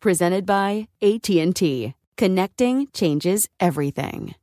[0.00, 1.92] Presented by AT&T.
[2.16, 4.36] Connecting changes everything.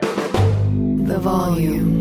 [0.00, 2.00] The volume.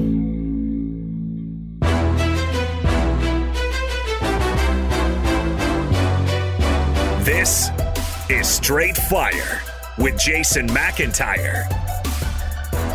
[7.26, 7.70] This
[8.30, 9.62] is Straight Fire
[9.98, 11.70] with Jason McIntyre.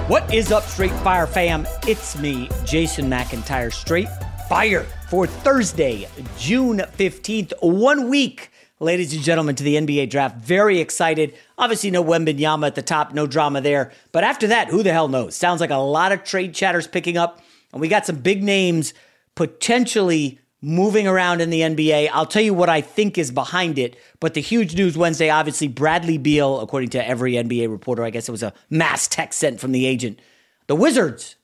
[0.09, 1.67] What is up, Straight Fire fam?
[1.87, 4.09] It's me, Jason McIntyre, Straight
[4.49, 7.53] Fire for Thursday, June 15th.
[7.61, 8.51] One week,
[8.81, 10.37] ladies and gentlemen, to the NBA draft.
[10.37, 11.35] Very excited.
[11.59, 13.93] Obviously, no Wembanyama at the top, no drama there.
[14.13, 15.35] But after that, who the hell knows?
[15.35, 17.41] Sounds like a lot of trade chatters picking up.
[17.73, 18.95] And we got some big names
[19.35, 22.11] potentially moving around in the NBA.
[22.13, 23.97] I'll tell you what I think is behind it.
[24.21, 28.29] But the huge news Wednesday, obviously, Bradley Beal, according to every NBA reporter, I guess
[28.29, 30.21] it was a mass text sent from the agent.
[30.67, 31.37] The Wizards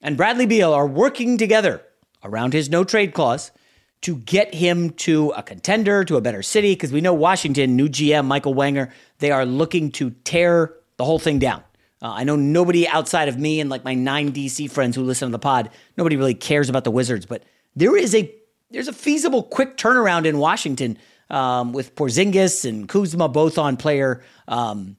[0.00, 1.82] and Bradley Beal are working together
[2.22, 3.50] around his no trade clause
[4.04, 7.88] to get him to a contender, to a better city, because we know Washington, new
[7.88, 11.62] GM Michael Winger, they are looking to tear the whole thing down.
[12.02, 15.28] Uh, I know nobody outside of me and like my nine DC friends who listen
[15.28, 17.44] to the pod, nobody really cares about the Wizards, but
[17.74, 18.30] there is a
[18.70, 20.98] there's a feasible quick turnaround in Washington
[21.30, 24.96] um, with Porzingis and Kuzma both on player um,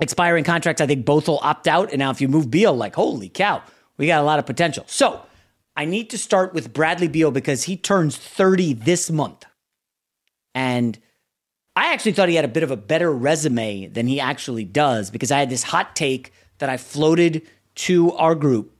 [0.00, 0.80] expiring contracts.
[0.80, 1.90] I think both will opt out.
[1.90, 3.62] And now if you move Beal, like holy cow,
[3.96, 4.84] we got a lot of potential.
[4.86, 5.22] So
[5.78, 9.44] I need to start with Bradley Beal because he turns 30 this month.
[10.52, 10.98] And
[11.76, 15.08] I actually thought he had a bit of a better resume than he actually does
[15.08, 17.46] because I had this hot take that I floated
[17.76, 18.72] to our group.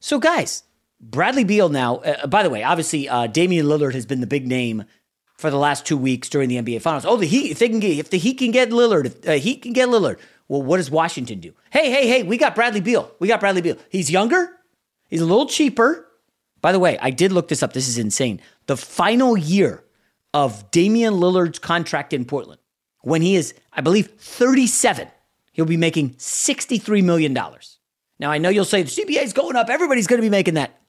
[0.00, 0.62] So, guys,
[1.02, 4.46] Bradley Beal now, uh, by the way, obviously, uh, Damian Lillard has been the big
[4.46, 4.84] name
[5.36, 7.04] for the last two weeks during the NBA Finals.
[7.04, 9.32] Oh, the Heat, if they can get, if the Heat can get Lillard, if uh,
[9.32, 10.16] Heat can get Lillard,
[10.48, 11.52] well, what does Washington do?
[11.68, 13.10] Hey, hey, hey, we got Bradley Beal.
[13.18, 13.76] We got Bradley Beal.
[13.90, 14.50] He's younger.
[15.08, 16.06] He's a little cheaper.
[16.60, 17.72] By the way, I did look this up.
[17.72, 18.40] This is insane.
[18.66, 19.84] The final year
[20.32, 22.60] of Damian Lillard's contract in Portland,
[23.02, 25.08] when he is, I believe, 37,
[25.52, 27.32] he'll be making $63 million.
[27.32, 29.68] Now, I know you'll say the CBA is going up.
[29.68, 30.80] Everybody's going to be making that.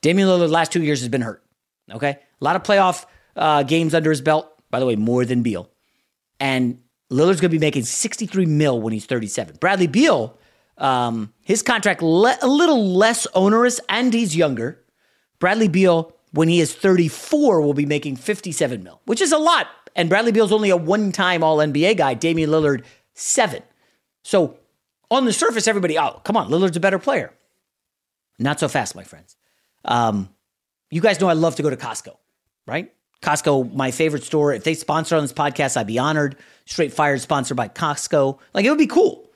[0.00, 1.42] Damian Lillard the last two years has been hurt.
[1.90, 4.52] Okay, a lot of playoff uh, games under his belt.
[4.70, 5.70] By the way, more than Beal,
[6.38, 6.80] and
[7.10, 9.56] Lillard's going to be making 63 mil when he's 37.
[9.60, 10.38] Bradley Beal,
[10.78, 14.82] um, his contract le- a little less onerous, and he's younger.
[15.38, 19.68] Bradley Beal, when he is 34, will be making 57 mil, which is a lot.
[19.94, 22.14] And Bradley Beal's only a one-time All NBA guy.
[22.14, 23.62] Damian Lillard, seven.
[24.22, 24.58] So
[25.10, 27.32] on the surface, everybody, oh, come on, Lillard's a better player.
[28.38, 29.36] Not so fast, my friends.
[29.84, 30.28] Um,
[30.90, 32.16] you guys know I love to go to Costco,
[32.66, 32.92] right?
[33.22, 34.52] Costco, my favorite store.
[34.52, 36.36] If they sponsor on this podcast, I'd be honored.
[36.66, 38.38] Straight Fired sponsored by Costco.
[38.54, 39.27] Like it would be cool.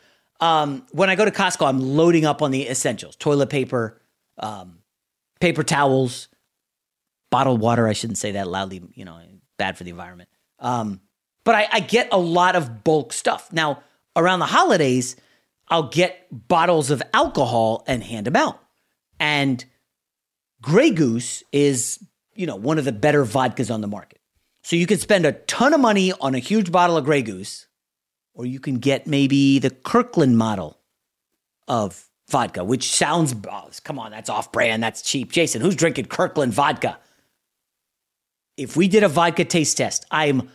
[0.43, 4.01] Um, when I go to Costco, I'm loading up on the essentials: toilet paper,
[4.39, 4.79] um,
[5.41, 6.29] paper towels,
[7.31, 7.87] bottled water.
[7.87, 8.83] I shouldn't say that loudly.
[8.95, 9.21] You know,
[9.57, 10.29] bad for the environment.
[10.59, 11.01] Um,
[11.45, 13.53] but I, I get a lot of bulk stuff.
[13.53, 13.83] Now
[14.17, 15.17] around the holidays,
[15.69, 18.61] I'll get bottles of alcohol and hand them out.
[19.19, 19.65] And
[20.61, 22.05] Grey Goose is,
[22.35, 24.21] you know, one of the better vodkas on the market.
[24.65, 27.67] So you can spend a ton of money on a huge bottle of Grey Goose,
[28.35, 30.79] or you can get maybe the Kirkland model
[31.69, 35.31] of vodka, which sounds, oh, come on, that's off brand, that's cheap.
[35.31, 36.99] Jason, who's drinking Kirkland vodka?
[38.57, 40.49] If we did a vodka taste test, I'm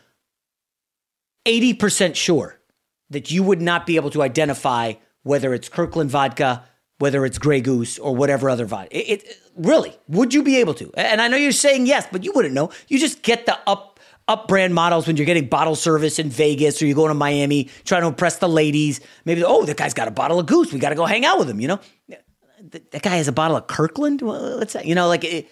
[1.45, 2.59] 80% sure
[3.09, 4.93] that you would not be able to identify
[5.23, 6.63] whether it's Kirkland vodka,
[6.99, 8.97] whether it's Grey Goose, or whatever other vodka.
[8.97, 10.91] It, it, really, would you be able to?
[10.95, 12.71] And I know you're saying yes, but you wouldn't know.
[12.87, 13.96] You just get the up
[14.27, 17.69] up brand models when you're getting bottle service in Vegas or you're going to Miami
[17.85, 18.99] trying to impress the ladies.
[19.25, 20.73] Maybe, oh, that guy's got a bottle of Goose.
[20.73, 21.79] We got to go hang out with him, you know?
[22.09, 24.21] That guy has a bottle of Kirkland?
[24.21, 24.85] What's that?
[24.85, 25.49] You know, like, it,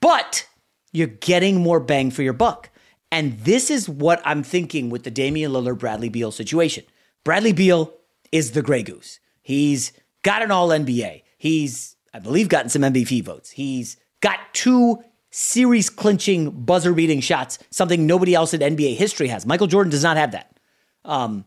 [0.00, 0.46] but
[0.92, 2.70] you're getting more bang for your buck.
[3.10, 6.84] And this is what I'm thinking with the Damian Lillard Bradley Beal situation.
[7.24, 7.92] Bradley Beal
[8.30, 9.20] is the Grey Goose.
[9.42, 9.92] He's
[10.22, 11.22] got an all NBA.
[11.38, 13.50] He's, I believe, gotten some MVP votes.
[13.50, 15.02] He's got two
[15.36, 19.44] series clinching, buzzer beating shots, something nobody else in NBA history has.
[19.44, 20.58] Michael Jordan does not have that.
[21.04, 21.44] Um,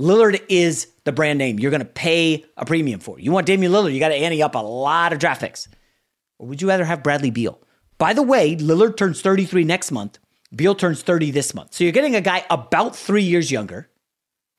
[0.00, 3.20] Lillard is the brand name you're going to pay a premium for.
[3.20, 5.68] You want Damian Lillard, you got to ante up a lot of draft picks.
[6.38, 7.60] Or would you rather have Bradley Beal?
[7.98, 10.18] By the way, Lillard turns 33 next month.
[10.54, 11.74] Beal turns 30 this month.
[11.74, 13.90] So you're getting a guy about three years younger.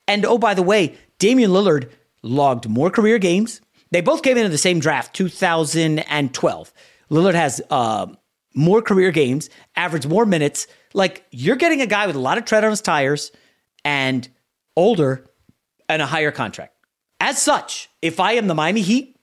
[0.06, 1.90] And oh, by the way, Damian Lillard
[2.22, 3.60] logged more career games.
[3.90, 6.72] They both came into the same draft, 2012.
[7.10, 8.06] Lillard has uh,
[8.54, 10.66] more career games, average more minutes.
[10.94, 13.32] Like you're getting a guy with a lot of tread on his tires
[13.84, 14.28] and
[14.76, 15.26] older
[15.88, 16.74] and a higher contract.
[17.20, 19.16] As such, if I am the Miami Heat,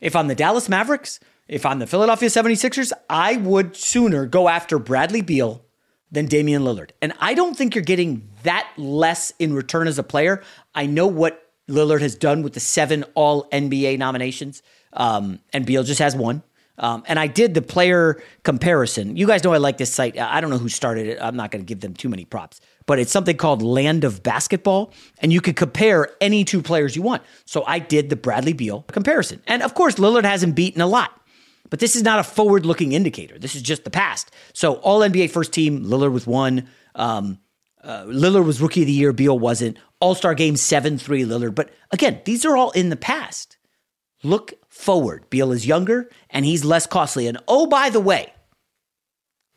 [0.00, 4.78] if I'm the Dallas Mavericks, if I'm the Philadelphia 76ers, I would sooner go after
[4.78, 5.64] Bradley Beal
[6.10, 6.90] than Damian Lillard.
[7.00, 10.42] And I don't think you're getting that less in return as a player.
[10.74, 15.82] I know what Lillard has done with the seven all NBA nominations, um, and Beal
[15.82, 16.42] just has one.
[16.78, 19.16] Um, and I did the player comparison.
[19.16, 20.18] You guys know I like this site.
[20.18, 21.18] I don't know who started it.
[21.20, 24.22] I'm not going to give them too many props, but it's something called Land of
[24.22, 27.22] Basketball, and you can compare any two players you want.
[27.44, 29.42] So I did the Bradley Beal comparison.
[29.46, 31.20] And of course, Lillard hasn't beaten a lot,
[31.68, 33.38] but this is not a forward looking indicator.
[33.38, 34.30] This is just the past.
[34.52, 36.68] So all NBA first team, Lillard with one.
[36.94, 37.38] Um,
[37.82, 39.78] uh, Lillard was rookie of the year, Beal wasn't.
[40.00, 41.54] All star game 7 3 Lillard.
[41.54, 43.56] But again, these are all in the past.
[44.22, 45.28] Look forward.
[45.28, 47.26] Beal is younger and he's less costly.
[47.26, 48.32] And oh, by the way,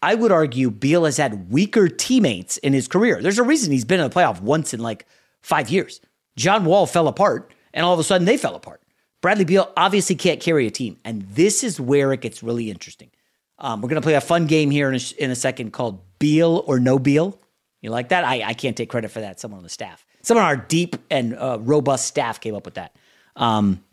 [0.02, 3.22] I would argue Beal has had weaker teammates in his career.
[3.22, 5.06] There's a reason he's been in the playoff once in like
[5.42, 6.02] five years.
[6.38, 8.82] John Wall fell apart, and all of a sudden they fell apart.
[9.22, 13.12] Bradley Beal obviously can't carry a team, and this is where it gets really interesting.
[13.60, 16.02] Um, we're going to play a fun game here in a, in a, second called
[16.18, 17.40] Beal or No Beal.
[17.82, 18.24] You like that?
[18.24, 19.40] I, I, can't take credit for that.
[19.40, 22.74] Someone on the staff, someone on our deep and uh, robust staff came up with
[22.74, 22.96] that.
[23.36, 23.84] Um,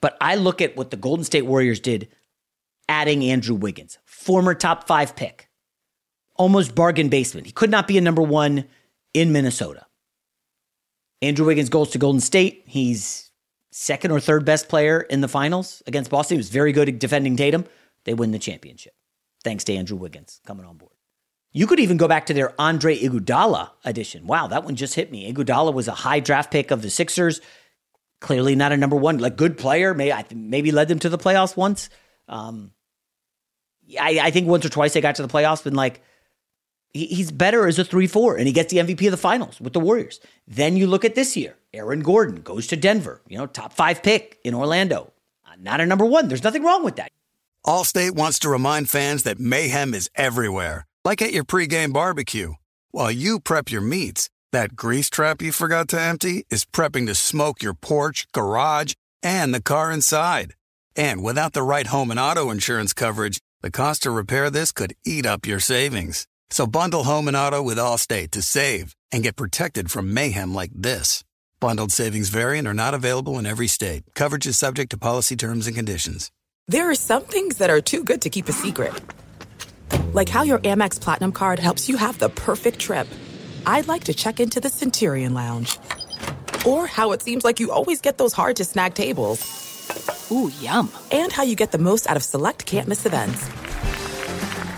[0.00, 2.08] but I look at what the Golden State Warriors did
[2.88, 5.48] adding Andrew Wiggins, former top five pick,
[6.36, 7.46] almost bargain basement.
[7.46, 8.64] He could not be a number one
[9.12, 9.86] in Minnesota.
[11.20, 12.62] Andrew Wiggins goes to Golden State.
[12.66, 13.30] He's
[13.72, 16.36] second or third best player in the finals against Boston.
[16.36, 17.64] He was very good at defending Tatum.
[18.04, 18.94] They win the championship.
[19.44, 20.92] Thanks to Andrew Wiggins coming on board.
[21.52, 24.26] You could even go back to their Andre Iguodala addition.
[24.26, 25.32] Wow, that one just hit me.
[25.32, 27.40] Iguodala was a high draft pick of the Sixers
[28.20, 29.94] clearly not a number one, like good player.
[29.94, 31.90] May I maybe led them to the playoffs once.
[32.28, 32.72] Um,
[33.98, 36.02] I, I think once or twice they got to the playoffs, and like
[36.92, 39.60] he, he's better as a three four, and he gets the MVP of the finals
[39.60, 40.20] with the Warriors.
[40.46, 44.02] Then you look at this year, Aaron Gordon goes to Denver, you know, top five
[44.02, 45.12] pick in Orlando,
[45.46, 46.28] uh, not a number one.
[46.28, 47.10] There's nothing wrong with that.
[47.66, 52.54] Allstate wants to remind fans that mayhem is everywhere, like at your pregame barbecue.
[52.90, 57.14] While you prep your meats, that grease trap you forgot to empty is prepping to
[57.14, 60.54] smoke your porch, garage, and the car inside.
[60.96, 64.94] And without the right home and auto insurance coverage, the cost to repair this could
[65.04, 66.26] eat up your savings.
[66.50, 70.70] So bundle home and auto with Allstate to save and get protected from mayhem like
[70.74, 71.24] this.
[71.60, 74.04] Bundled savings variant are not available in every state.
[74.14, 76.30] Coverage is subject to policy terms and conditions.
[76.68, 78.94] There are some things that are too good to keep a secret.
[80.12, 83.08] Like how your Amex Platinum card helps you have the perfect trip.
[83.68, 85.78] I'd like to check into the Centurion Lounge.
[86.66, 89.38] Or how it seems like you always get those hard to snag tables.
[90.32, 90.90] Ooh, yum.
[91.12, 93.44] And how you get the most out of select can't miss events.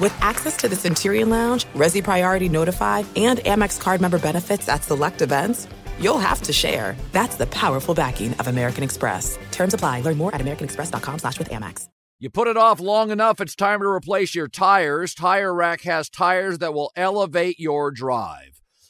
[0.00, 4.82] With access to the Centurion Lounge, Resy Priority Notify, and Amex card member benefits at
[4.82, 5.68] select events,
[6.00, 6.96] you'll have to share.
[7.12, 9.38] That's the powerful backing of American Express.
[9.52, 10.00] Terms apply.
[10.00, 11.86] Learn more at americanexpress.com slash with Amex.
[12.18, 15.14] You put it off long enough, it's time to replace your tires.
[15.14, 18.59] Tire Rack has tires that will elevate your drive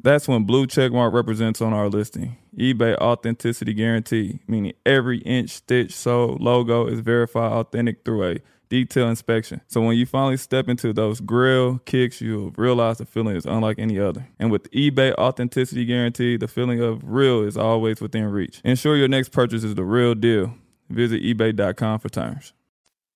[0.00, 2.36] That's when blue checkmark represents on our listing.
[2.56, 8.38] eBay authenticity guarantee, meaning every inch, stitch, sole, logo is verified authentic through a
[8.68, 9.60] detailed inspection.
[9.68, 13.78] So when you finally step into those grill kicks, you'll realize the feeling is unlike
[13.78, 14.28] any other.
[14.38, 18.60] And with eBay Authenticity Guarantee, the feeling of real is always within reach.
[18.64, 20.54] Ensure your next purchase is the real deal.
[20.90, 22.52] Visit eBay.com for terms.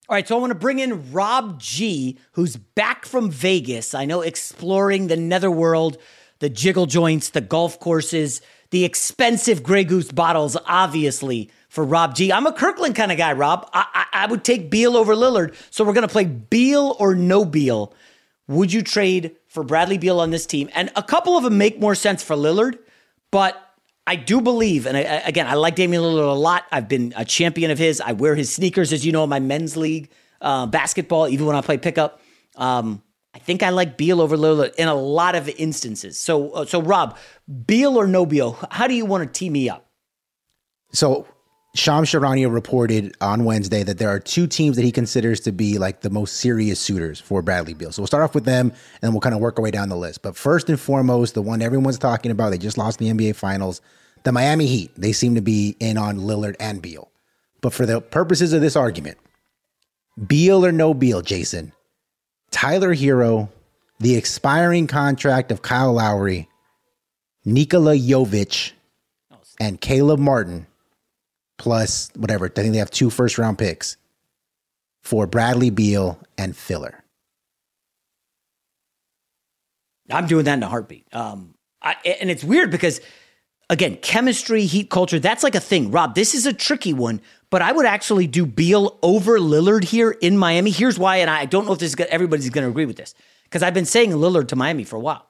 [0.08, 3.94] All right, so I want to bring in Rob G, who's back from Vegas.
[3.94, 5.98] I know exploring the netherworld,
[6.40, 12.32] the jiggle joints, the golf courses, the expensive Grey Goose bottles, obviously for Rob G.
[12.32, 13.68] I'm a Kirkland kind of guy, Rob.
[13.72, 15.54] I, I, I would take Beal over Lillard.
[15.70, 17.94] So we're going to play Beal or no Beal.
[18.48, 20.68] Would you trade for Bradley Beal on this team?
[20.74, 22.78] And a couple of them make more sense for Lillard,
[23.30, 23.56] but
[24.06, 26.64] I do believe, and I, again, I like Damian Lillard a lot.
[26.72, 28.00] I've been a champion of his.
[28.00, 31.54] I wear his sneakers, as you know, in my men's league uh, basketball, even when
[31.54, 32.20] I play pickup.
[32.56, 36.18] Um, I think I like Beal over Lillard in a lot of instances.
[36.18, 37.16] So, uh, so Rob,
[37.66, 38.58] Beal or no Beal?
[38.70, 39.86] How do you want to tee me up?
[40.92, 41.26] So
[41.74, 45.78] Shams Charania reported on Wednesday that there are two teams that he considers to be
[45.78, 47.92] like the most serious suitors for Bradley Beal.
[47.92, 49.96] So we'll start off with them and we'll kind of work our way down the
[49.96, 50.22] list.
[50.22, 53.80] But first and foremost, the one everyone's talking about, they just lost the NBA Finals,
[54.24, 54.90] the Miami Heat.
[54.96, 57.08] They seem to be in on Lillard and Beal.
[57.60, 59.18] But for the purposes of this argument,
[60.26, 61.72] Beal or no Beal, Jason,
[62.50, 63.48] Tyler Herro,
[63.98, 66.48] the expiring contract of Kyle Lowry,
[67.44, 68.72] Nikola Jovic,
[69.60, 70.66] and Caleb Martin
[71.58, 72.46] plus whatever.
[72.46, 73.96] I think they have two first round picks
[75.02, 77.04] for Bradley Beal and Filler.
[80.10, 81.06] I'm doing that in a heartbeat.
[81.14, 83.00] Um, I, and it's weird because,
[83.68, 85.90] again, chemistry, heat culture, that's like a thing.
[85.90, 90.12] Rob, this is a tricky one, but I would actually do Beal over Lillard here
[90.12, 90.70] in Miami.
[90.70, 93.14] Here's why, and I don't know if this is everybody's going to agree with this
[93.44, 95.26] because I've been saying Lillard to Miami for a while.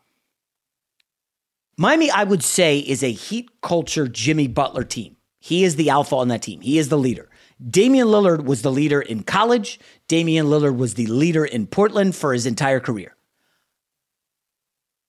[1.76, 5.16] Miami, I would say, is a heat culture Jimmy Butler team.
[5.38, 6.60] He is the alpha on that team.
[6.60, 7.30] He is the leader.
[7.66, 9.80] Damian Lillard was the leader in college.
[10.06, 13.16] Damian Lillard was the leader in Portland for his entire career.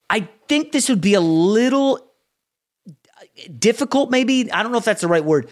[0.09, 2.11] I think this would be a little
[3.57, 4.51] difficult, maybe.
[4.51, 5.49] I don't know if that's the right word.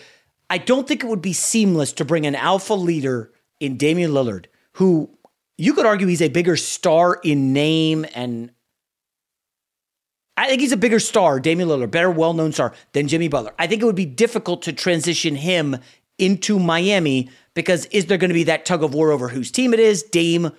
[0.50, 4.46] I don't think it would be seamless to bring an alpha leader in Damian Lillard,
[4.74, 5.10] who
[5.58, 8.52] you could argue he's a bigger star in name and
[10.38, 13.54] I think he's a bigger star, Damian Lillard, better well known star than Jimmy Butler.
[13.60, 15.78] I think it would be difficult to transition him
[16.18, 19.74] into Miami because is there going to be that tug of war over whose team
[19.74, 20.04] it is?
[20.04, 20.52] Dame,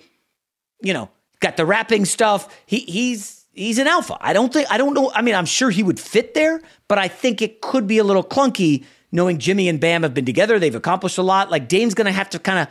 [0.83, 2.61] you know, got the rapping stuff.
[2.67, 4.17] He he's he's an alpha.
[4.21, 5.11] I don't think I don't know.
[5.15, 8.03] I mean, I'm sure he would fit there, but I think it could be a
[8.03, 10.59] little clunky knowing Jimmy and Bam have been together.
[10.59, 11.51] They've accomplished a lot.
[11.51, 12.67] Like Dame's going to have to kind of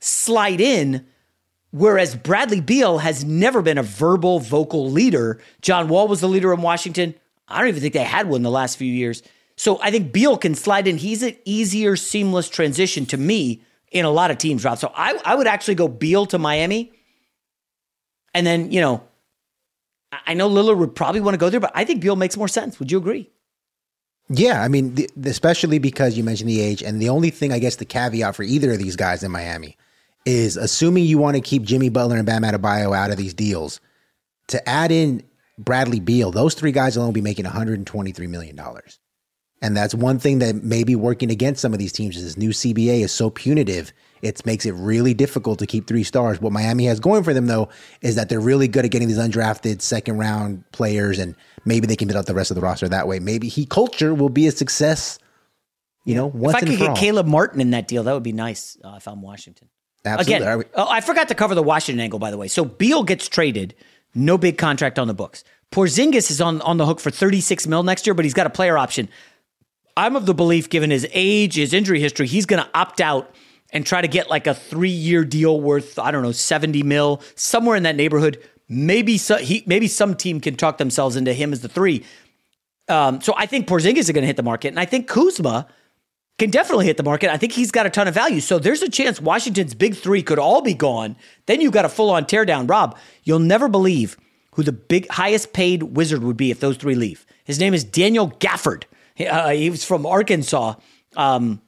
[0.00, 1.06] slide in
[1.72, 5.40] Whereas Bradley Beal has never been a verbal, vocal leader.
[5.62, 7.14] John Wall was the leader in Washington.
[7.48, 9.22] I don't even think they had one the last few years.
[9.56, 10.98] So I think Beal can slide in.
[10.98, 14.78] He's an easier, seamless transition to me in a lot of teams, Rob.
[14.78, 16.92] So I, I would actually go Beal to Miami.
[18.34, 19.02] And then, you know,
[20.26, 22.48] I know Lillard would probably want to go there, but I think Beal makes more
[22.48, 22.78] sense.
[22.80, 23.30] Would you agree?
[24.28, 27.58] Yeah, I mean, the, especially because you mentioned the age, and the only thing I
[27.58, 29.76] guess the caveat for either of these guys in Miami
[30.24, 33.80] is assuming you want to keep Jimmy Butler and Bam Adebayo out of these deals,
[34.48, 35.22] to add in
[35.58, 38.58] Bradley Beal, those three guys will only be making $123 million.
[39.60, 42.36] And that's one thing that may be working against some of these teams is this
[42.36, 43.92] new CBA is so punitive.
[44.22, 46.40] It makes it really difficult to keep three stars.
[46.40, 47.68] What Miami has going for them, though,
[48.02, 51.96] is that they're really good at getting these undrafted second round players, and maybe they
[51.96, 53.18] can build out the rest of the roster that way.
[53.18, 55.18] Maybe he culture will be a success,
[56.04, 56.96] you know, once If I could get all.
[56.96, 59.68] Caleb Martin in that deal, that would be nice uh, if I'm Washington.
[60.04, 60.46] Absolutely.
[60.46, 62.46] Again, oh, I forgot to cover the Washington angle, by the way.
[62.46, 63.74] So Beal gets traded,
[64.14, 65.42] no big contract on the books.
[65.72, 68.50] Porzingis is on, on the hook for 36 mil next year, but he's got a
[68.50, 69.08] player option.
[69.96, 73.34] I'm of the belief, given his age, his injury history, he's going to opt out
[73.72, 77.22] and try to get like a three year deal worth, I don't know, 70 mil,
[77.34, 78.42] somewhere in that neighborhood.
[78.68, 82.04] Maybe so, he, maybe some team can talk themselves into him as the three.
[82.88, 85.66] Um, so I think Porzingis is going to hit the market, and I think Kuzma
[86.38, 87.30] can definitely hit the market.
[87.30, 88.40] I think he's got a ton of value.
[88.40, 91.16] So there's a chance Washington's big three could all be gone.
[91.46, 92.68] Then you've got a full on teardown.
[92.68, 94.16] Rob, you'll never believe
[94.54, 97.26] who the big highest paid wizard would be if those three leave.
[97.44, 98.84] His name is Daniel Gafford.
[99.20, 100.74] Uh, he was from Arkansas.
[101.16, 101.60] Um,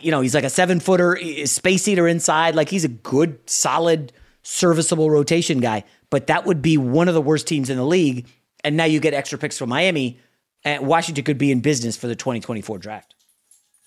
[0.00, 2.54] you know, he's like a seven footer, space eater inside.
[2.54, 5.84] Like he's a good, solid, serviceable rotation guy.
[6.10, 8.26] But that would be one of the worst teams in the league.
[8.64, 10.18] And now you get extra picks from Miami,
[10.64, 13.14] and Washington could be in business for the 2024 draft.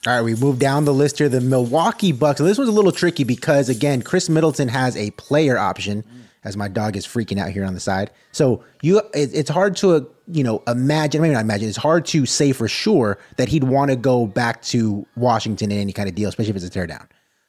[0.08, 1.30] All right, we move down the list here.
[1.30, 2.40] The Milwaukee Bucks.
[2.40, 6.04] This one's a little tricky because again, Khris Middleton has a player option,
[6.44, 8.12] as my dog is freaking out here on the side.
[8.32, 11.22] So you, it, it's hard to you know imagine.
[11.22, 11.70] Maybe not imagine.
[11.70, 15.80] It's hard to say for sure that he'd want to go back to Washington in
[15.80, 17.08] any kind of deal, especially if it's a teardown.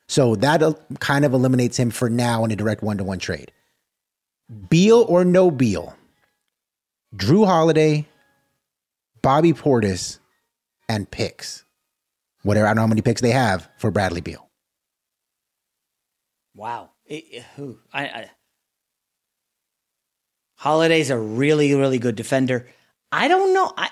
[0.09, 3.19] So that uh, kind of eliminates him for now in a direct one to one
[3.19, 3.53] trade.
[4.69, 5.97] Beal or no Beal,
[7.17, 8.07] Jrue Holiday,
[9.23, 10.19] Bobby Portis,
[10.89, 11.65] and picks
[12.43, 14.49] whatever I don't know how many picks they have for Bradley Beal.
[16.55, 18.31] Wow, it, who I, I
[20.63, 22.69] Holiday's a really really good defender.
[23.11, 23.73] I don't know.
[23.77, 23.91] I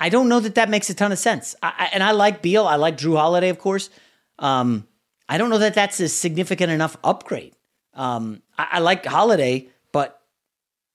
[0.00, 1.54] I don't know that that makes a ton of sense.
[1.62, 2.66] I, I, and I like Beal.
[2.66, 3.90] I like Jrue Holiday, of course.
[4.38, 4.88] Um,
[5.28, 7.54] I don't know that that's a significant enough upgrade.
[7.92, 10.22] Um, I, I like Holiday, but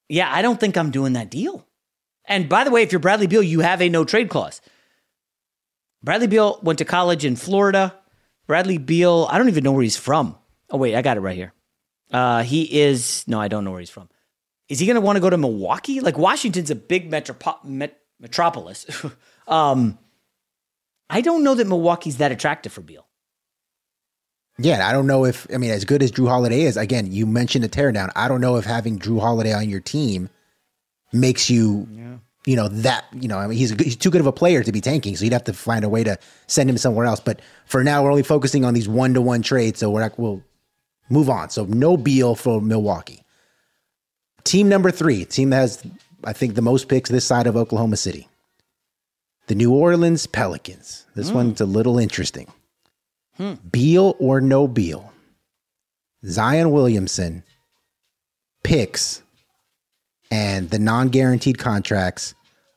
[0.09, 1.63] yeah, I don't think I'm doing that deal.
[2.25, 4.59] And by the way, if you're Bradley Beal, you have a no trade clause.
[6.01, 7.95] Bradley Beal went to college in Florida.
[8.47, 10.35] Bradley Beal, I don't even know where he's from.
[10.71, 11.53] Oh, wait, I got it right here.
[12.11, 14.09] Uh, he is, no, I don't know where he's from.
[14.69, 15.99] Is he going to want to go to Milwaukee?
[15.99, 18.85] Like, Washington's a big metropo- met- metropolis.
[19.47, 19.97] um,
[21.09, 23.05] I don't know that Milwaukee's that attractive for Beal.
[24.57, 27.25] Yeah, I don't know if, I mean, as good as Jrue Holiday is, again, you
[27.25, 28.11] mentioned a teardown.
[28.15, 30.29] I don't know if having Jrue Holiday on your team
[31.13, 32.17] makes you yeah
[32.47, 34.71] you know that you know I mean he's he's too good of a player to
[34.71, 36.17] be tanking, so you'd have to find a way to
[36.47, 37.19] send him somewhere else.
[37.19, 40.17] But for now, we're only focusing on these one to one trades, so we're not,
[40.17, 40.41] we'll
[41.09, 41.49] move on.
[41.49, 43.23] So no Beal for Milwaukee.
[44.43, 45.83] Team number three, team that has
[46.23, 48.27] I think the most picks this side of Oklahoma City.
[49.47, 51.05] The New Orleans Pelicans.
[51.15, 51.35] This mm.
[51.35, 52.51] one's a little interesting.
[53.37, 53.53] Hmm.
[53.71, 55.13] Beal or no Beal?
[56.25, 57.43] Zion Williamson
[58.63, 59.21] picks
[60.31, 62.33] and the non guaranteed contracts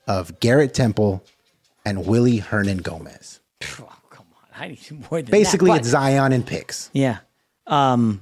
[0.07, 1.25] of Garrett Temple
[1.85, 3.41] and Willy Hernangomez.
[3.81, 4.63] Oh, come on.
[4.63, 6.91] I need more than Basically, that, it's Zion and picks.
[6.93, 7.19] Yeah.
[7.71, 8.21] Um,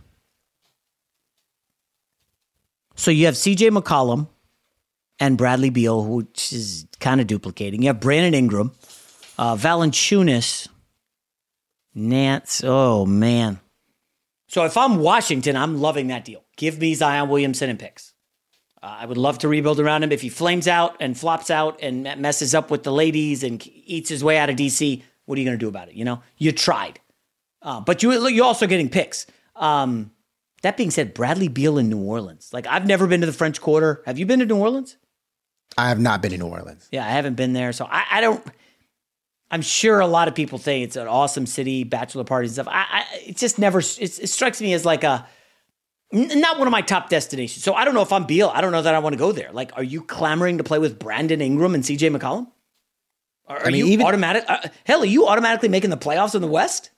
[2.95, 4.29] so you have CJ McCollum
[5.19, 7.83] and Bradley Beal, which is kind of duplicating.
[7.83, 8.73] You have Brandon Ingram,
[9.39, 10.69] uh, Valanciunas,
[11.95, 12.63] Nance.
[12.65, 13.59] Oh, man.
[14.47, 16.45] So if I'm Washington, I'm loving that deal.
[16.57, 18.15] Give me Zion Williamson and picks.
[18.83, 20.13] Uh, I would love to rebuild around him.
[20.13, 24.09] If he flames out and flops out and messes up with the ladies and eats
[24.09, 25.95] his way out of DC, what are you going to do about it?
[25.95, 27.01] You know, you tried,
[27.63, 29.27] uh, but you you're also getting picks.
[29.59, 30.13] Um,
[30.63, 32.51] that being said, Bradley Beal in New Orleans.
[32.53, 34.03] Like I've never been to the French Quarter.
[34.07, 34.97] Have you been to New Orleans?
[35.77, 36.89] I have not been to New Orleans.
[36.91, 38.45] Yeah, I haven't been there, so I, I don't.
[39.51, 42.75] I'm sure a lot of people think it's an awesome city, bachelor parties and stuff.
[42.75, 43.79] I, I it just never.
[43.79, 45.27] It, it strikes me as like a
[46.13, 47.63] not one of my top destinations.
[47.63, 48.51] So I don't know if I'm Beal.
[48.53, 49.53] I don't know that I want to go there.
[49.53, 52.51] Like, are you clamoring to play with Brandon Ingram and CJ McCollum?
[53.47, 54.45] Are, I mean, you even, automatic?
[54.49, 56.91] Uh, hell, are you automatically making the playoffs in the West?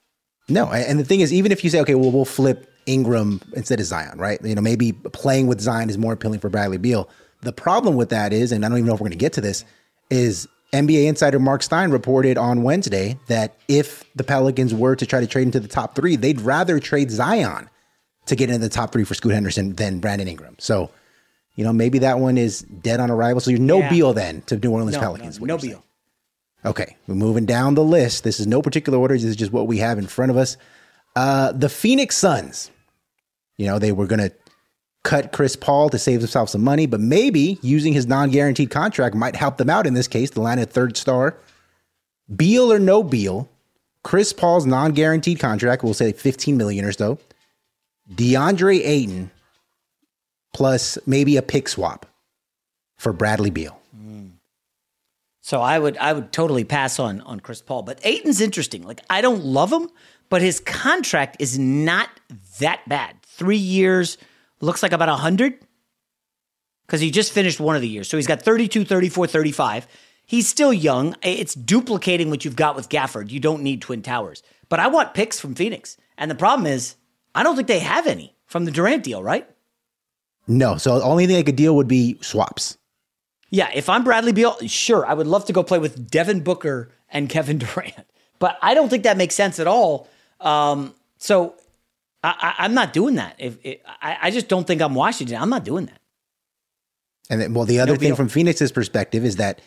[0.50, 3.80] No, and the thing is, even if you say, okay, well, we'll flip Ingram instead
[3.80, 4.42] of Zion, right?
[4.44, 7.08] You know, maybe playing with Zion is more appealing for Bradley Beal.
[7.42, 9.32] The problem with that is, and I don't even know if we're going to get
[9.34, 9.64] to this,
[10.10, 15.20] is NBA insider Marc Stein reported on Wednesday that if the Pelicans were to try
[15.20, 17.68] to trade into the top three, they'd rather trade Zion
[18.26, 20.56] to get into the top three for Scoot Henderson than Brandon Ingram.
[20.58, 20.90] So,
[21.56, 23.40] you know, maybe that one is dead on arrival.
[23.40, 23.90] So you're no yeah.
[23.90, 25.40] Beal then to New Orleans no, Pelicans.
[25.40, 25.84] No, no Beal.
[26.64, 28.24] Okay, we're moving down the list.
[28.24, 29.14] This is no particular order.
[29.14, 30.56] This is just what we have in front of us.
[31.16, 32.70] Uh, the Phoenix Suns.
[33.56, 34.32] You know, they were going to
[35.02, 39.36] cut Chris Paul to save themselves some money, but maybe using his non-guaranteed contract might
[39.36, 40.30] help them out in this case.
[40.30, 41.36] The line of third star.
[42.34, 43.48] Beal or no Beal,
[44.04, 47.18] Chris Paul's non-guaranteed contract, we'll say 15 million or so,
[48.14, 49.30] DeAndre Ayton
[50.52, 52.06] plus maybe a pick swap
[52.96, 53.79] for Bradley Beal.
[55.40, 58.82] So I would I would totally pass on on Chris Paul, but Ayton's interesting.
[58.82, 59.88] Like I don't love him,
[60.28, 62.08] but his contract is not
[62.58, 63.16] that bad.
[63.22, 64.18] Three years,
[64.60, 65.58] looks like about a 100
[66.86, 68.08] because he just finished one of the years.
[68.08, 69.86] So he's got 32, 34, 35.
[70.26, 71.16] He's still young.
[71.22, 73.30] It's duplicating what you've got with Gafford.
[73.30, 74.42] You don't need Twin Towers.
[74.68, 75.96] But I want picks from Phoenix.
[76.18, 76.96] And the problem is,
[77.34, 79.48] I don't think they have any from the Durant deal, right?
[80.46, 80.76] No.
[80.76, 82.76] So the only thing they could deal would be swaps.
[83.50, 83.70] Yeah.
[83.74, 87.28] If I'm Bradley Beal, sure, I would love to go play with Devin Booker and
[87.28, 88.06] Kevin Durant.
[88.38, 90.08] But I don't think that makes sense at all.
[90.40, 91.54] Um, so
[92.22, 93.36] I, am not doing that.
[93.38, 95.36] If, if I, I, just don't think I'm Washington.
[95.36, 96.00] I'm not doing that.
[97.28, 99.60] And then, well, the other no thing from Phoenix's perspective is that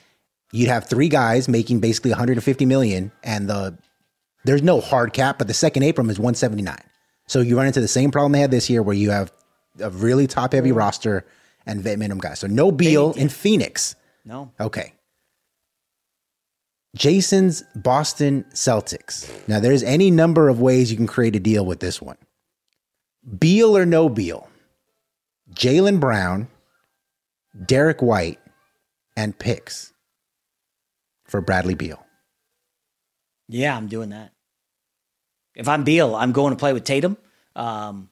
[0.51, 3.77] you'd have three guys making basically 150 million, and the
[4.43, 6.77] there's no hard cap, but the second apron is 179.
[7.27, 9.31] So you run into the same problem they had this year, where you have
[9.79, 10.75] a really top heavy mm.
[10.75, 11.25] roster
[11.65, 12.39] and vet minimum guys.
[12.39, 13.95] So no Beal in Phoenix.
[14.25, 14.51] No.
[14.59, 14.93] Okay.
[16.95, 19.29] Jason's Boston Celtics.
[19.47, 22.17] Now, there's any number of ways you can create a deal with this one.
[23.39, 24.47] Beal or no Beal,
[25.53, 26.49] Jaylen Brown,
[27.65, 28.39] Derrick White,
[29.15, 29.93] and picks
[31.25, 32.05] for Bradley Beal.
[33.47, 34.31] Yeah, I'm doing that.
[35.55, 37.17] If I'm Beal, I'm going to play with Tatum.
[37.55, 38.09] Um,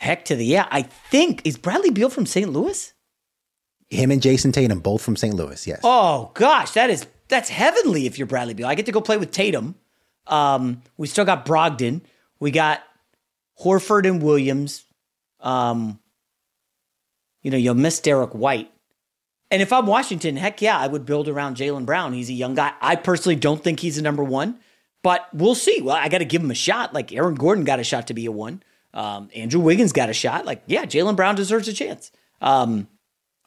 [0.00, 0.66] heck to the yeah.
[0.70, 2.50] I think is Bradley Beal from St.
[2.50, 2.92] Louis.
[3.88, 5.34] Him and Jayson Tatum both from St.
[5.34, 5.66] Louis.
[5.66, 5.80] Yes.
[5.84, 8.06] Oh gosh, that is that's heavenly.
[8.06, 9.74] If you're Bradley Beal, I get to go play with Tatum.
[10.26, 12.00] Um, we still got Brogdon.
[12.38, 12.82] We got
[13.62, 14.84] Horford and Williams.
[15.40, 15.98] Um,
[17.42, 18.70] you know, you'll miss Derrick White.
[19.50, 22.12] And if I'm Washington, heck yeah, I would build around Jaylen Brown.
[22.12, 22.72] He's a young guy.
[22.80, 24.60] I personally don't think he's a number one,
[25.02, 25.80] but we'll see.
[25.82, 26.94] Well, I got to give him a shot.
[26.94, 28.62] Like Aaron Gordon got a shot to be a one.
[28.92, 30.44] Um, Andrew Wiggins got a shot.
[30.44, 32.10] Like, yeah, Jaylen Brown deserves a chance.
[32.40, 32.88] Um,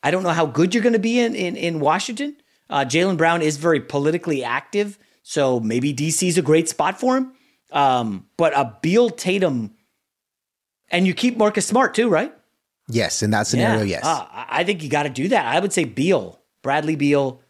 [0.02, 2.36] I don't know how good you're going to be in, in, in Washington.
[2.70, 7.18] Uh, Jaylen Brown is very politically active, so maybe DC is a great spot for
[7.18, 7.34] him.
[7.72, 9.74] Um, but a Beal Tatum,
[10.90, 12.34] and you keep Marcus Smart too, right?
[12.88, 13.98] Yes, in that scenario, yeah.
[13.98, 14.06] yes.
[14.06, 15.46] Uh, I think you got to do that.
[15.46, 17.42] I would say Beal, Bradley Beal,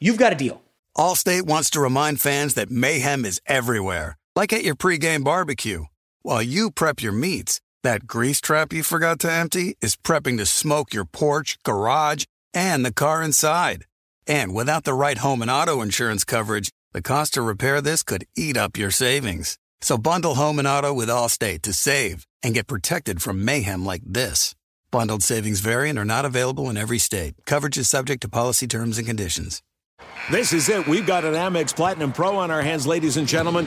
[0.00, 0.60] you've got a deal.
[0.96, 5.84] Allstate wants to remind fans that mayhem is everywhere, like at your pregame barbecue.
[6.28, 10.44] While you prep your meats, that grease trap you forgot to empty is prepping to
[10.44, 13.86] smoke your porch, garage, and the car inside.
[14.26, 18.26] And without the right home and auto insurance coverage, the cost to repair this could
[18.36, 19.56] eat up your savings.
[19.80, 24.02] So bundle home and auto with Allstate to save and get protected from mayhem like
[24.04, 24.54] this.
[24.90, 27.36] Bundled savings variant are not available in every state.
[27.46, 29.62] Coverage is subject to policy terms and conditions.
[30.30, 30.86] This is it.
[30.86, 33.66] We've got an Amex Platinum Pro on our hands, ladies and gentlemen.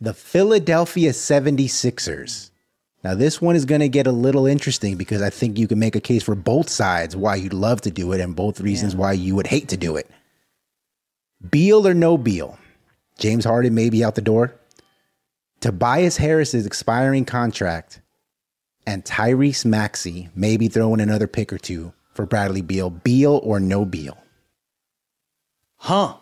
[0.00, 2.50] the Philadelphia 76ers.
[3.02, 5.78] Now, this one is going to get a little interesting because I think you can
[5.78, 8.94] make a case for both sides why you'd love to do it and both reasons
[8.94, 9.00] yeah.
[9.00, 10.10] why you would hate to do it.
[11.50, 12.58] Beal or no Beal?
[13.18, 14.54] James Harden may be out the door.
[15.60, 18.00] Tobias Harris's expiring contract
[18.86, 22.90] and Tyrese Maxey may be throwing another pick or two for Bradley Beal.
[22.90, 24.18] Beal or no Beal?
[25.76, 26.16] Huh.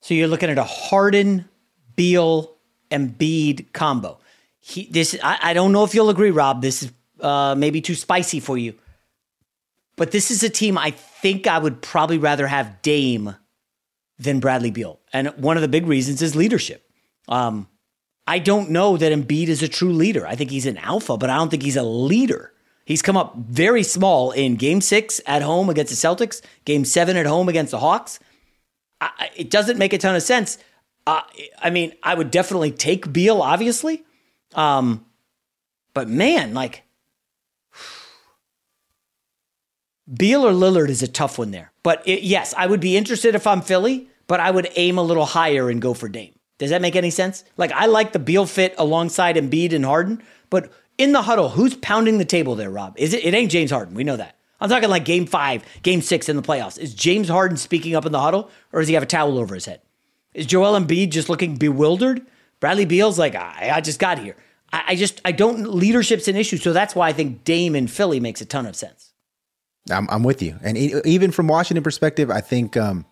[0.00, 1.48] So you're looking at a Harden,
[1.96, 2.53] Beal,
[2.94, 4.18] Embiid combo.
[4.60, 6.62] He, this I, I don't know if you'll agree, Rob.
[6.62, 8.74] This is uh, maybe too spicy for you,
[9.96, 13.36] but this is a team I think I would probably rather have Dame
[14.18, 16.88] than Bradley Beal, and one of the big reasons is leadership.
[17.28, 17.68] Um,
[18.26, 20.26] I don't know that Embiid is a true leader.
[20.26, 22.52] I think he's an alpha, but I don't think he's a leader.
[22.86, 27.16] He's come up very small in game six at home against the Celtics, game seven
[27.16, 28.18] at home against the Hawks.
[29.00, 30.58] I, it doesn't make a ton of sense.
[31.06, 34.04] I mean, I would definitely take Beal, obviously.
[34.54, 35.04] Um,
[35.92, 36.82] but man, like,
[40.12, 41.72] Beal or Lillard is a tough one there.
[41.82, 45.02] But it, yes, I would be interested if I'm Philly, but I would aim a
[45.02, 46.34] little higher and go for Dame.
[46.58, 47.44] Does that make any sense?
[47.56, 51.74] Like I like the Beal fit alongside Embiid and Harden, but in the huddle, who's
[51.76, 52.94] pounding the table there, Rob?
[52.96, 53.24] Is it?
[53.24, 53.94] It ain't James Harden.
[53.94, 54.38] We know that.
[54.60, 56.78] I'm talking like Game Five, Game Six in the playoffs.
[56.78, 59.54] Is James Harden speaking up in the huddle, or does he have a towel over
[59.54, 59.80] his head?
[60.34, 62.26] Is Joel Embiid just looking bewildered?
[62.60, 64.36] Bradley Beal's like, I, I just got here.
[64.72, 65.74] I, I just I don't.
[65.74, 68.76] Leadership's an issue, so that's why I think Dame in Philly makes a ton of
[68.76, 69.12] sense.
[69.90, 73.04] I'm, I'm with you, and even from Washington perspective, I think um,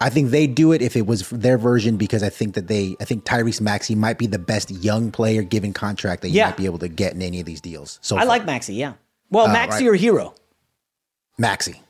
[0.00, 2.96] I think they'd do it if it was their version because I think that they,
[3.00, 6.46] I think Tyrese Maxey might be the best young player given contract that you yeah.
[6.46, 7.98] might be able to get in any of these deals.
[8.00, 8.28] So I far.
[8.28, 8.94] like Maxey, yeah.
[9.30, 9.94] Well, uh, Maxey right.
[9.94, 10.34] or Herro?
[11.36, 11.82] Maxey.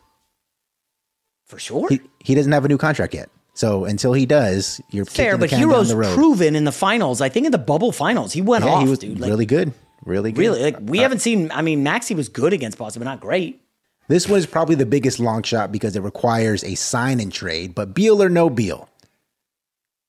[1.47, 1.89] For sure.
[1.89, 3.31] He, he, doesn't have a new contract yet.
[3.61, 5.37] So until he does, you're fair.
[5.37, 7.21] But Herro's proven in the finals.
[7.21, 8.83] I think in the bubble finals, he went yeah, off.
[8.83, 9.21] He was dude.
[9.21, 9.75] really good,
[10.07, 10.41] really good.
[10.41, 11.51] Really, like we uh, haven't seen.
[11.53, 13.61] I mean, Maxey was good against Boston, but not great.
[14.09, 17.93] This is probably the biggest long shot because it requires a sign and trade, but
[17.93, 18.89] Beal or no Beal.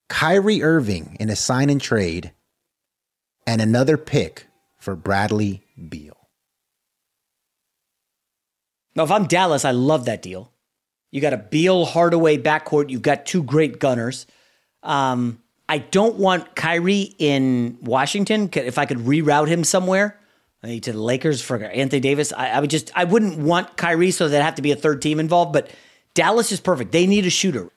[0.07, 2.31] Kyrie Irving in a sign and trade
[3.45, 6.29] and another pick for Bradley Beal.
[8.95, 10.50] Now, if I'm Dallas, I love that deal.
[11.11, 12.89] You got a Beal Hardaway backcourt.
[12.89, 14.25] You've got two great gunners.
[14.81, 18.49] Um, I don't want Kyrie in Washington.
[18.53, 20.17] If I could reroute him somewhere,
[20.63, 22.31] to the Lakers for Anthony Davis.
[22.33, 25.01] I, I, would just I wouldn't want Kyrie, so there'd have to be a third
[25.01, 25.53] team involved.
[25.53, 25.71] But
[26.13, 26.91] Dallas is perfect.
[26.91, 27.69] They need a shooter.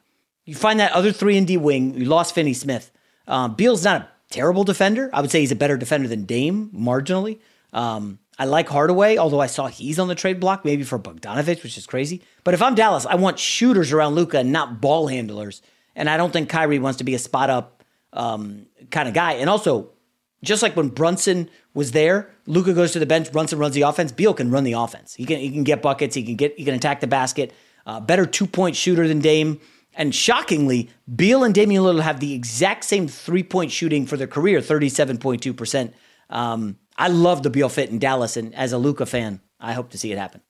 [0.45, 1.95] You find that other three and D wing.
[1.95, 2.91] You lost Finney Smith.
[3.27, 5.09] Um, Beal's not a terrible defender.
[5.13, 7.39] I would say he's a better defender than Dame marginally.
[7.73, 11.63] Um, I like Hardaway, although I saw he's on the trade block, maybe for Bogdanovich,
[11.63, 12.23] which is crazy.
[12.43, 15.63] But if I'm Dallas, I want shooters around Luka and not ball handlers.
[15.95, 19.35] And I don't think Kyrie wants to be a spot up um, kind of guy.
[19.35, 19.91] And also,
[20.43, 24.13] just like when Brunson was there, Luka goes to the bench, Brunson runs the offense.
[24.13, 25.15] Beal can run the offense.
[25.15, 26.15] He can he can get buckets.
[26.15, 27.53] He can get he can attack the basket.
[27.87, 29.61] Uh, better two point shooter than Dame.
[29.97, 34.27] And shockingly, Beal and Damian Lillard have the exact same three point shooting for their
[34.27, 35.95] career, thirty seven point two percent.
[36.35, 39.91] Um, I love the Beal fit in Dallas, and as a Luka fan, I hope
[39.91, 40.43] to see it happen.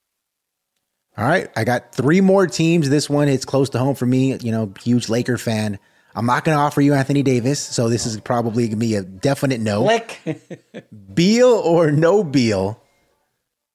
[1.17, 2.91] All right, I got three more teams.
[2.91, 4.37] This one it's close to home for me.
[4.37, 5.79] You know, huge Laker fan.
[6.17, 8.95] I'm not going to offer you Anthony Davis, so this is probably going to be
[8.95, 9.83] a definite no.
[9.83, 10.89] Click.
[11.15, 12.81] Beal or no Beal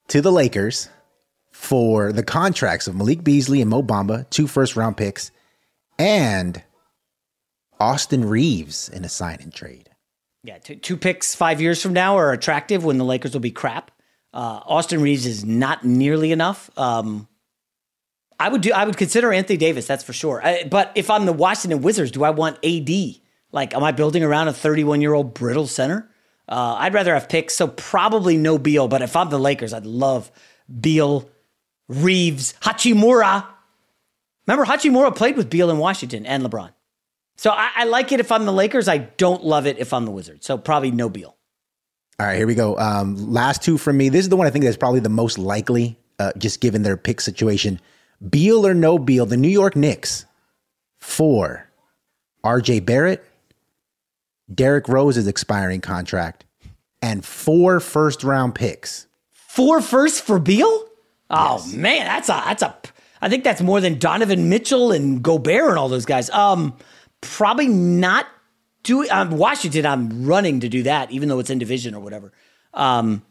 [0.08, 0.88] to the Lakers
[1.52, 5.30] for the contracts of Malik Beasley and Mo Bamba, two first round picks,
[5.98, 6.62] and
[7.78, 9.89] Austin Reaves in a sign and trade.
[10.42, 13.50] Yeah, two, two picks five years from now are attractive when the Lakers will be
[13.50, 13.90] crap.
[14.32, 16.70] Uh, Austin Reaves is not nearly enough.
[16.78, 17.28] Um,
[18.38, 18.72] I would do.
[18.72, 19.86] I would consider Anthony Davis.
[19.86, 20.40] That's for sure.
[20.42, 22.90] I, but if I'm the Washington Wizards, do I want AD?
[23.52, 26.08] Like, am I building around a 31 year old brittle center?
[26.48, 27.54] Uh, I'd rather have picks.
[27.54, 28.88] So probably no Beal.
[28.88, 30.30] But if I'm the Lakers, I'd love
[30.80, 31.28] Beal,
[31.88, 33.46] Reaves, Hachimura.
[34.46, 36.72] Remember, Hachimura played with Beal in Washington and LeBron.
[37.40, 38.86] So I, I like it if I'm the Lakers.
[38.86, 40.44] I don't love it if I'm the Wizards.
[40.44, 41.38] So probably no Beal.
[42.18, 42.76] All right, here we go.
[42.76, 44.10] Um, last two from me.
[44.10, 46.98] This is the one I think that's probably the most likely, uh, just given their
[46.98, 47.80] pick situation.
[48.28, 50.26] Beal or no Beal, the New York Knicks
[50.98, 51.66] for
[52.44, 53.24] RJ Barrett,
[54.54, 56.44] Derrick Rose's expiring contract,
[57.00, 59.06] and four first round picks.
[59.32, 60.84] Four firsts for Beal?
[61.30, 61.72] Oh yes.
[61.72, 62.76] man, that's a that's a
[63.22, 66.28] I think that's more than Donovan Mitchell and Gobert and all those guys.
[66.28, 66.76] Um,
[67.20, 68.26] probably not
[68.82, 69.10] doing.
[69.10, 69.86] um, Washington.
[69.86, 72.32] I'm running to do that, even though it's in division or whatever.
[72.74, 73.22] Um,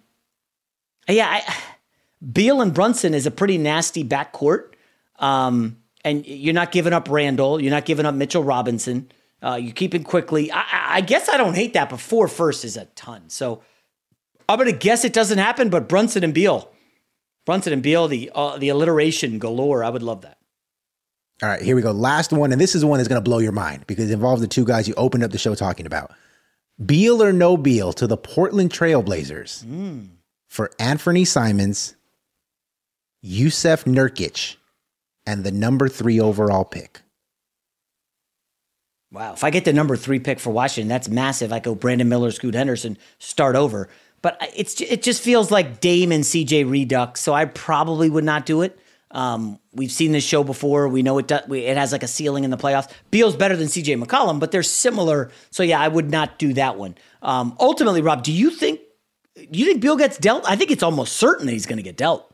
[1.07, 1.55] yeah, I,
[2.25, 4.73] Beal and Brunson is a pretty nasty backcourt.
[5.17, 7.61] Um, and you're not giving up Randle.
[7.61, 9.11] you're not giving up Mitchell Robinson.
[9.41, 10.51] Uh, you keep him quickly.
[10.51, 10.65] I,
[10.97, 13.29] I guess I don't hate that, but four first is a ton.
[13.29, 13.61] So
[14.47, 16.71] I'm going to guess it doesn't happen, but Brunson and Beal.
[17.45, 19.83] Brunson and Beal, the, uh, the alliteration galore.
[19.83, 20.38] I would love that.
[21.41, 21.91] All right, here we go.
[21.91, 24.13] Last one, and this is the one that's going to blow your mind because it
[24.13, 26.11] involves the two guys you opened up the show talking about.
[26.85, 30.07] Beal or no Beal to the Portland Trailblazers mm.
[30.47, 31.95] for Anfernee Simons,
[33.23, 34.57] Jusuf Nurkic,
[35.25, 37.01] and the number three overall pick.
[39.11, 39.33] Wow.
[39.33, 41.51] If I get the number three pick for Washington, that's massive.
[41.51, 43.89] I go Brandon Miller, Scoot Henderson, start over.
[44.21, 48.45] But it's it just feels like Dame and CJ Redux, so I probably would not
[48.45, 48.77] do it.
[49.11, 50.87] Um, we've seen this show before.
[50.87, 52.91] We know it does, it has like a ceiling in the playoffs.
[53.11, 55.31] Beal's better than CJ McCollum, but they're similar.
[55.51, 56.95] So yeah, I would not do that one.
[57.21, 58.81] Um, ultimately, Rob, do you think
[59.35, 60.43] do you think Beal gets dealt?
[60.49, 62.29] I think it's almost certain that he's going to get dealt.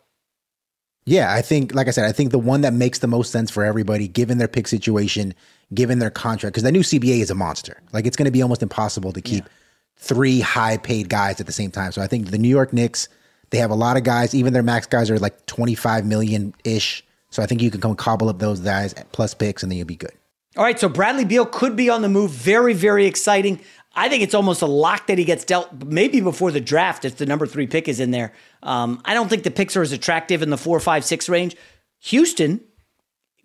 [1.05, 3.51] Yeah, I think, like I said, I think the one that makes the most sense
[3.51, 5.35] for everybody, given their pick situation,
[5.73, 7.79] given their contract, because that new CBA is a monster.
[7.93, 9.51] Like it's going to be almost impossible to keep yeah.
[9.97, 11.91] three high paid guys at the same time.
[11.91, 13.07] So I think the New York Knicks,
[13.55, 14.35] they have a lot of guys.
[14.35, 17.03] Even their max guys are like 25 million ish.
[17.29, 19.87] So I think you can come cobble up those guys plus picks and then you'll
[19.87, 20.11] be good.
[20.57, 22.31] All right, so Bradley Beal could be on the move.
[22.31, 23.61] Very, very exciting.
[23.93, 27.15] I think it's almost a lock that he gets dealt maybe before the draft if
[27.15, 28.33] the number three pick is in there.
[28.61, 31.55] Um, I don't think the picks are as attractive in the four, five, six range.
[32.01, 32.59] Houston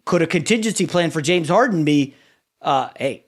[0.07, 2.14] could a contingency plan for James Harden be,
[2.62, 3.27] uh, hey,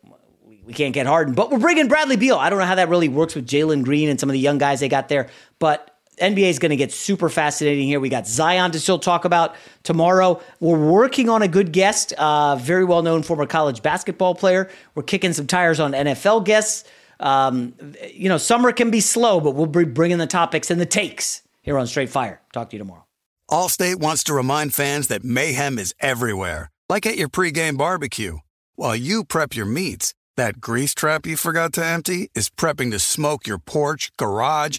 [0.64, 2.36] we can't get Harden, but we're bringing Bradley Beal.
[2.36, 4.58] I don't know how that really works with Jalen Green and some of the young
[4.58, 7.98] guys they got there, but NBA is going to get super fascinating here.
[7.98, 10.40] We got Zion to still talk about tomorrow.
[10.60, 14.68] We're working on a good guest, uh, very well known former college basketball player.
[14.94, 16.84] We're kicking some tires on NFL guests.
[17.20, 17.74] Um,
[18.12, 21.42] you know, summer can be slow, but we'll be bringing the topics and the takes
[21.62, 22.40] here on Straight Fire.
[22.52, 23.06] Talk to you tomorrow.
[23.50, 28.38] Allstate wants to remind fans that mayhem is everywhere, like at your pregame barbecue.
[28.76, 32.98] While you prep your meats, that grease trap you forgot to empty is prepping to
[32.98, 34.78] smoke your porch, garage,